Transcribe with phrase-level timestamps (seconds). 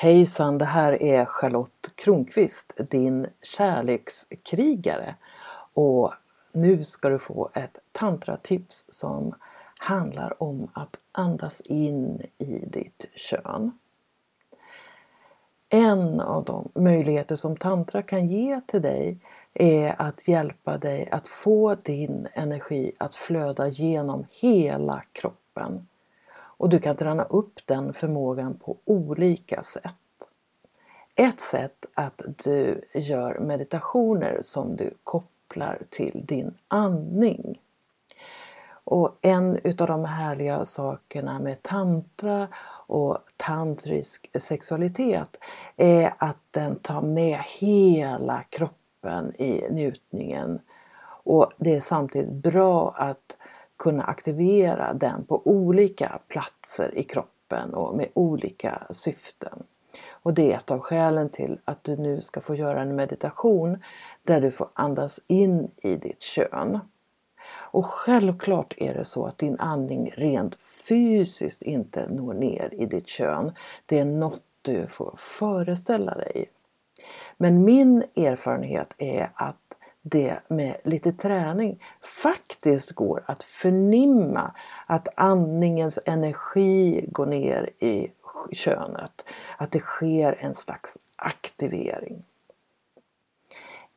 [0.00, 5.14] Hejsan, det här är Charlotte Kronqvist, din kärlekskrigare.
[5.74, 6.12] Och
[6.52, 9.34] nu ska du få ett tantratips som
[9.78, 13.78] handlar om att andas in i ditt kön.
[15.68, 19.18] En av de möjligheter som tantra kan ge till dig
[19.54, 25.86] är att hjälpa dig att få din energi att flöda genom hela kroppen.
[26.58, 29.94] Och du kan träna upp den förmågan på olika sätt.
[31.14, 37.60] Ett sätt att du gör meditationer som du kopplar till din andning.
[38.90, 42.48] Och en utav de härliga sakerna med tantra
[42.86, 45.36] och tantrisk sexualitet
[45.76, 50.60] är att den tar med hela kroppen i njutningen.
[51.24, 53.36] Och det är samtidigt bra att
[53.78, 59.62] kunna aktivera den på olika platser i kroppen och med olika syften.
[60.10, 63.82] Och det är ett av skälen till att du nu ska få göra en meditation
[64.22, 66.78] där du får andas in i ditt kön.
[67.50, 70.54] Och självklart är det så att din andning rent
[70.88, 73.52] fysiskt inte når ner i ditt kön.
[73.86, 76.50] Det är något du får föreställa dig.
[77.36, 79.67] Men min erfarenhet är att
[80.02, 81.84] det med lite träning
[82.22, 84.54] faktiskt går att förnimma
[84.86, 88.12] att andningens energi går ner i
[88.52, 89.24] könet.
[89.56, 92.24] Att det sker en slags aktivering.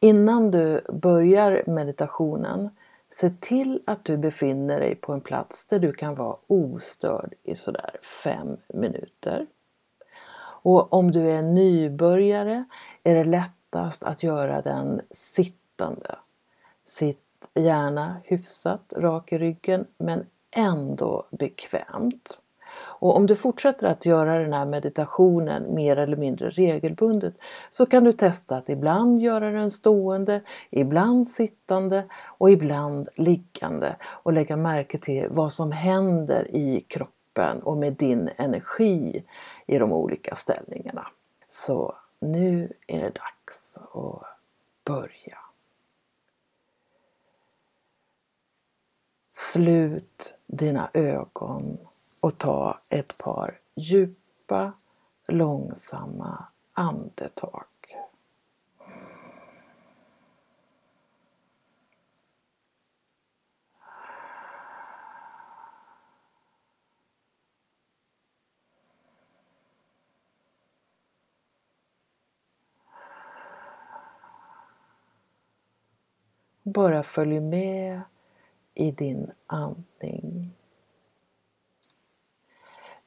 [0.00, 2.70] Innan du börjar meditationen
[3.12, 7.54] Se till att du befinner dig på en plats där du kan vara ostörd i
[7.54, 9.46] sådär fem minuter.
[10.62, 12.64] Och om du är nybörjare
[13.04, 15.00] är det lättast att göra den
[15.80, 16.18] sittande.
[16.84, 17.18] Sitt
[17.54, 22.38] gärna hyfsat rak i ryggen men ändå bekvämt.
[23.00, 27.34] Och om du fortsätter att göra den här meditationen mer eller mindre regelbundet
[27.70, 32.04] så kan du testa att ibland göra den stående, ibland sittande
[32.38, 38.30] och ibland liggande och lägga märke till vad som händer i kroppen och med din
[38.36, 39.24] energi
[39.66, 41.06] i de olika ställningarna.
[41.48, 44.22] Så nu är det dags att
[44.84, 45.49] börja.
[49.32, 51.78] Slut dina ögon
[52.22, 54.72] och ta ett par djupa,
[55.26, 57.64] långsamma andetag.
[76.62, 78.00] Bara följ med
[78.74, 80.52] i din andning.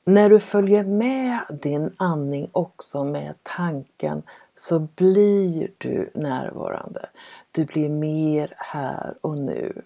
[0.05, 4.23] När du följer med din andning också med tanken
[4.55, 7.09] så blir du närvarande.
[7.51, 9.81] Du blir mer här och nu.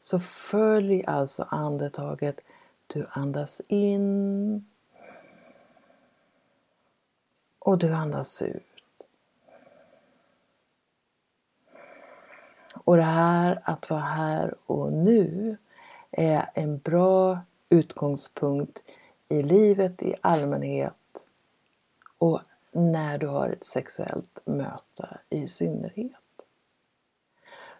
[0.00, 2.40] Så följ alltså andetaget.
[2.86, 4.66] Du andas in
[7.58, 8.77] och du andas ut.
[12.88, 15.56] Och det här att vara här och nu
[16.10, 17.38] är en bra
[17.68, 18.82] utgångspunkt
[19.28, 20.94] i livet i allmänhet
[22.18, 22.40] och
[22.72, 26.42] när du har ett sexuellt möte i synnerhet.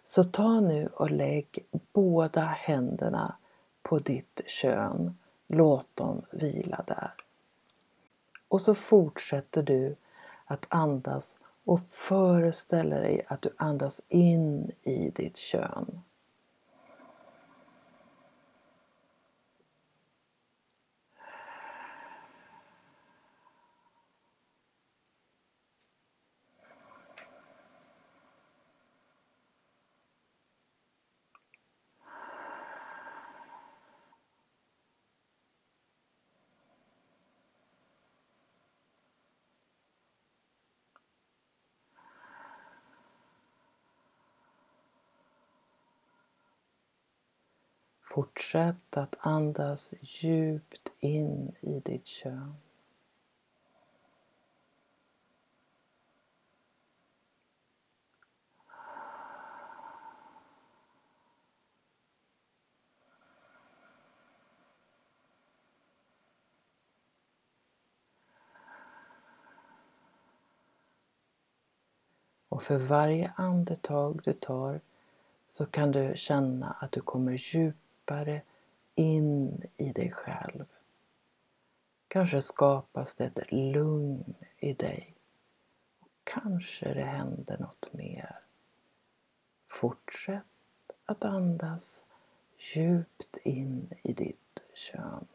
[0.03, 3.35] Så ta nu och lägg båda händerna
[3.81, 5.17] på ditt kön.
[5.47, 7.13] Låt dem vila där.
[8.47, 9.95] Och så fortsätter du
[10.45, 11.35] att andas
[11.69, 16.01] och föreställer dig att du andas in i ditt kön.
[48.09, 52.55] Fortsätt att andas djupt in i ditt kön.
[72.49, 74.81] Och för varje andetag du tar
[75.47, 78.41] så kan du känna att du kommer djupt djupare
[78.95, 80.65] in i dig själv.
[82.07, 85.15] Kanske skapas det ett lugn i dig.
[85.99, 88.39] Och kanske det händer något mer.
[89.67, 90.43] Fortsätt
[91.05, 92.03] att andas
[92.57, 95.27] djupt in i ditt kön.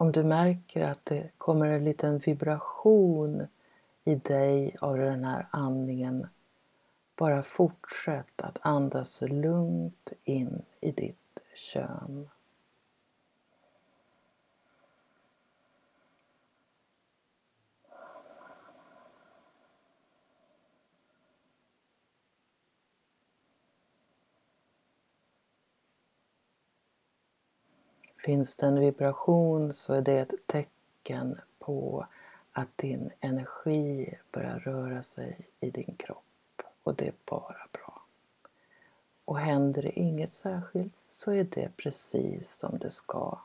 [0.00, 3.46] Om du märker att det kommer en liten vibration
[4.04, 6.26] i dig av den här andningen,
[7.16, 12.28] bara fortsätt att andas lugnt in i ditt kön.
[28.24, 32.06] Finns det en vibration så är det ett tecken på
[32.52, 38.02] att din energi börjar röra sig i din kropp och det är bara bra.
[39.24, 43.38] Och händer det inget särskilt så är det precis som det ska.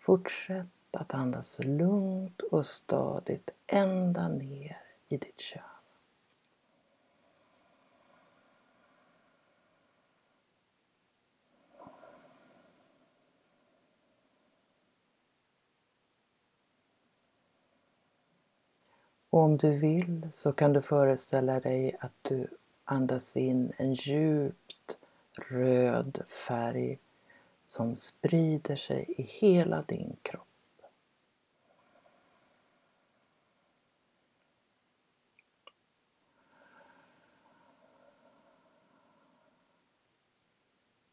[0.00, 5.69] Fortsätt att andas lugnt och stadigt ända ner i ditt kön.
[19.30, 22.48] Och om du vill så kan du föreställa dig att du
[22.84, 24.98] andas in en djupt
[25.48, 26.98] röd färg
[27.64, 30.46] som sprider sig i hela din kropp.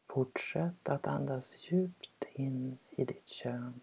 [0.06, 3.80] Fortsätt att andas djupt in i ditt kön.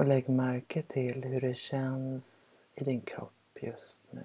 [0.00, 4.24] Och lägg märke till hur det känns i din kropp just nu.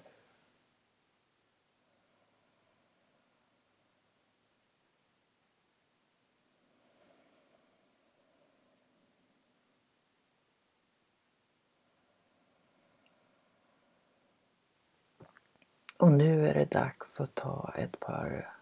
[15.97, 18.53] Och nu är det dags att ta ett par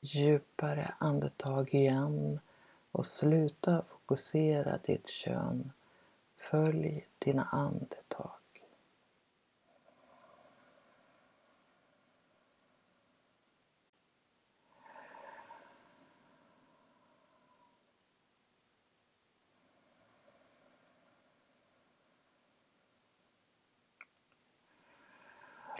[0.00, 2.40] djupare andetag igen
[2.90, 5.72] och sluta fokusera ditt kön
[6.40, 8.30] Följ dina andetag.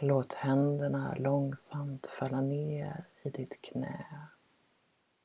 [0.02, 4.06] Låt händerna långsamt falla ner i ditt knä.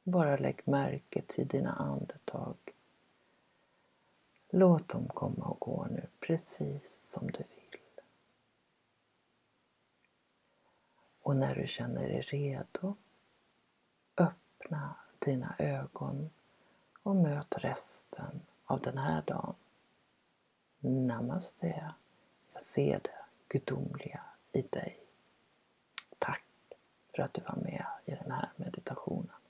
[0.03, 2.55] Bara lägg märke till dina andetag.
[4.57, 7.79] Låt dem komma och gå nu precis som du vill.
[11.21, 12.95] Och när du känner dig redo,
[14.17, 16.29] öppna dina ögon
[17.03, 19.55] och möt resten av den här dagen.
[20.79, 21.93] Namaste.
[22.53, 25.00] Jag ser det gudomliga i dig.
[26.19, 26.43] Tack
[27.15, 29.44] för att du var med i den här meditationen.